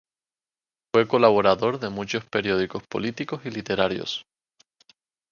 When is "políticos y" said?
2.87-3.51